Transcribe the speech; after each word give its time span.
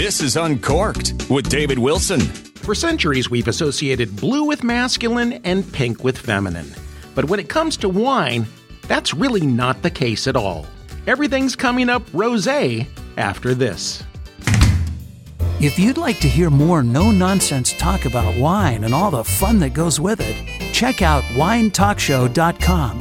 This 0.00 0.22
is 0.22 0.38
Uncorked 0.38 1.28
with 1.28 1.50
David 1.50 1.78
Wilson. 1.78 2.20
For 2.20 2.74
centuries, 2.74 3.28
we've 3.28 3.48
associated 3.48 4.16
blue 4.16 4.44
with 4.44 4.64
masculine 4.64 5.34
and 5.44 5.70
pink 5.74 6.02
with 6.02 6.16
feminine. 6.16 6.74
But 7.14 7.26
when 7.26 7.38
it 7.38 7.50
comes 7.50 7.76
to 7.76 7.88
wine, 7.90 8.46
that's 8.88 9.12
really 9.12 9.46
not 9.46 9.82
the 9.82 9.90
case 9.90 10.26
at 10.26 10.36
all. 10.36 10.66
Everything's 11.06 11.54
coming 11.54 11.90
up 11.90 12.02
rosé 12.12 12.86
after 13.18 13.54
this. 13.54 14.02
If 15.60 15.78
you'd 15.78 15.98
like 15.98 16.18
to 16.20 16.28
hear 16.28 16.48
more 16.48 16.82
no 16.82 17.10
nonsense 17.10 17.74
talk 17.74 18.06
about 18.06 18.38
wine 18.38 18.84
and 18.84 18.94
all 18.94 19.10
the 19.10 19.22
fun 19.22 19.58
that 19.58 19.74
goes 19.74 20.00
with 20.00 20.20
it, 20.22 20.72
check 20.72 21.02
out 21.02 21.24
winetalkshow.com. 21.34 23.00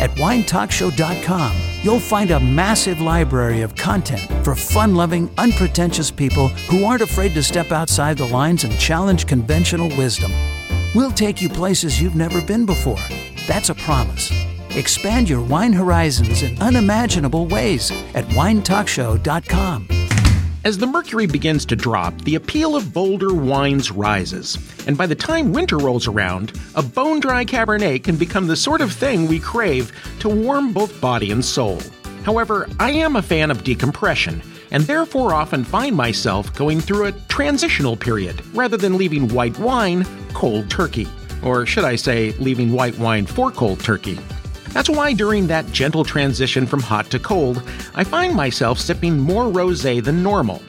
At 0.00 0.10
winetalkshow.com, 0.16 1.52
you'll 1.82 2.00
find 2.00 2.30
a 2.30 2.40
massive 2.40 3.00
library 3.00 3.62
of 3.62 3.74
content 3.74 4.20
for 4.44 4.54
fun 4.54 4.94
loving, 4.94 5.30
unpretentious 5.38 6.10
people 6.10 6.48
who 6.68 6.84
aren't 6.84 7.02
afraid 7.02 7.34
to 7.34 7.42
step 7.42 7.72
outside 7.72 8.18
the 8.18 8.26
lines 8.26 8.64
and 8.64 8.78
challenge 8.78 9.26
conventional 9.26 9.88
wisdom. 9.96 10.32
We'll 10.94 11.12
take 11.12 11.40
you 11.40 11.48
places 11.48 12.00
you've 12.00 12.16
never 12.16 12.40
been 12.42 12.66
before. 12.66 12.98
That's 13.46 13.68
a 13.68 13.74
promise. 13.74 14.32
Expand 14.76 15.28
your 15.28 15.42
wine 15.42 15.72
horizons 15.72 16.42
in 16.42 16.60
unimaginable 16.60 17.46
ways 17.46 17.90
at 18.14 18.24
winetalkshow.com. 18.26 19.99
As 20.62 20.76
the 20.76 20.86
mercury 20.86 21.26
begins 21.26 21.64
to 21.66 21.76
drop, 21.76 22.14
the 22.20 22.34
appeal 22.34 22.76
of 22.76 22.92
bolder 22.92 23.32
wines 23.32 23.90
rises. 23.90 24.58
And 24.86 24.96
by 24.96 25.06
the 25.06 25.14
time 25.14 25.54
winter 25.54 25.78
rolls 25.78 26.06
around, 26.06 26.52
a 26.74 26.82
bone 26.82 27.18
dry 27.18 27.46
Cabernet 27.46 28.04
can 28.04 28.16
become 28.16 28.46
the 28.46 28.56
sort 28.56 28.82
of 28.82 28.92
thing 28.92 29.26
we 29.26 29.38
crave 29.38 29.90
to 30.18 30.28
warm 30.28 30.74
both 30.74 31.00
body 31.00 31.30
and 31.30 31.42
soul. 31.42 31.80
However, 32.24 32.68
I 32.78 32.90
am 32.90 33.16
a 33.16 33.22
fan 33.22 33.50
of 33.50 33.64
decompression, 33.64 34.42
and 34.70 34.82
therefore 34.82 35.32
often 35.32 35.64
find 35.64 35.96
myself 35.96 36.54
going 36.54 36.82
through 36.82 37.06
a 37.06 37.12
transitional 37.28 37.96
period 37.96 38.44
rather 38.54 38.76
than 38.76 38.98
leaving 38.98 39.28
white 39.28 39.58
wine 39.58 40.06
cold 40.34 40.68
turkey. 40.68 41.08
Or 41.42 41.64
should 41.64 41.84
I 41.84 41.96
say, 41.96 42.32
leaving 42.32 42.70
white 42.70 42.98
wine 42.98 43.24
for 43.24 43.50
cold 43.50 43.80
turkey. 43.80 44.18
That's 44.72 44.88
why 44.88 45.12
during 45.12 45.48
that 45.48 45.70
gentle 45.72 46.04
transition 46.04 46.66
from 46.66 46.80
hot 46.80 47.10
to 47.10 47.18
cold, 47.18 47.62
I 47.94 48.04
find 48.04 48.34
myself 48.34 48.78
sipping 48.78 49.18
more 49.18 49.44
rosé 49.44 50.02
than 50.02 50.22
normal. 50.22 50.62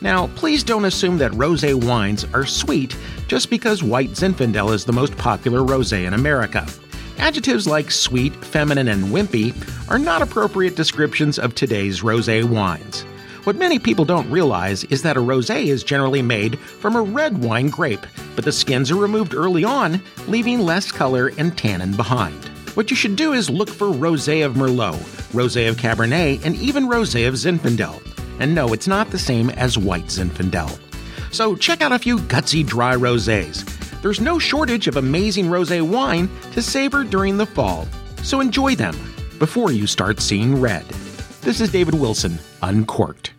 Now, 0.00 0.28
please 0.36 0.62
don't 0.62 0.84
assume 0.84 1.18
that 1.18 1.32
rosé 1.32 1.74
wines 1.74 2.24
are 2.32 2.46
sweet 2.46 2.96
just 3.26 3.50
because 3.50 3.82
white 3.82 4.10
Zinfandel 4.10 4.72
is 4.72 4.84
the 4.84 4.92
most 4.92 5.16
popular 5.16 5.60
rosé 5.60 6.06
in 6.06 6.14
America. 6.14 6.66
Adjectives 7.18 7.66
like 7.66 7.90
sweet, 7.90 8.32
feminine, 8.44 8.86
and 8.86 9.06
wimpy 9.06 9.52
are 9.90 9.98
not 9.98 10.22
appropriate 10.22 10.76
descriptions 10.76 11.36
of 11.36 11.54
today's 11.54 12.02
rosé 12.02 12.44
wines. 12.44 13.02
What 13.42 13.56
many 13.56 13.80
people 13.80 14.04
don't 14.04 14.30
realize 14.30 14.84
is 14.84 15.02
that 15.02 15.16
a 15.16 15.20
rosé 15.20 15.66
is 15.66 15.82
generally 15.82 16.22
made 16.22 16.60
from 16.60 16.94
a 16.94 17.02
red 17.02 17.38
wine 17.38 17.70
grape, 17.70 18.06
but 18.36 18.44
the 18.44 18.52
skins 18.52 18.90
are 18.92 18.96
removed 18.96 19.34
early 19.34 19.64
on, 19.64 20.00
leaving 20.28 20.60
less 20.60 20.92
color 20.92 21.32
and 21.38 21.58
tannin 21.58 21.96
behind. 21.96 22.50
What 22.74 22.90
you 22.90 22.96
should 22.96 23.16
do 23.16 23.32
is 23.32 23.50
look 23.50 23.68
for 23.68 23.88
Rosé 23.88 24.44
of 24.44 24.54
Merlot, 24.54 24.98
Rosé 25.32 25.68
of 25.68 25.76
Cabernet, 25.76 26.44
and 26.44 26.56
even 26.56 26.86
Rosé 26.86 27.26
of 27.26 27.34
Zinfandel. 27.34 28.00
And 28.40 28.54
no, 28.54 28.72
it's 28.72 28.86
not 28.86 29.10
the 29.10 29.18
same 29.18 29.50
as 29.50 29.76
white 29.76 30.06
Zinfandel. 30.06 30.78
So 31.32 31.56
check 31.56 31.82
out 31.82 31.92
a 31.92 31.98
few 31.98 32.18
gutsy 32.18 32.64
dry 32.64 32.94
rosés. 32.94 33.64
There's 34.00 34.20
no 34.20 34.38
shortage 34.38 34.86
of 34.86 34.96
amazing 34.96 35.46
rosé 35.46 35.82
wine 35.82 36.30
to 36.52 36.62
savor 36.62 37.04
during 37.04 37.36
the 37.36 37.46
fall, 37.46 37.88
so 38.22 38.40
enjoy 38.40 38.76
them 38.76 38.94
before 39.38 39.72
you 39.72 39.86
start 39.86 40.20
seeing 40.20 40.60
red. 40.60 40.84
This 41.40 41.60
is 41.60 41.72
David 41.72 41.94
Wilson, 41.94 42.38
Uncorked. 42.62 43.32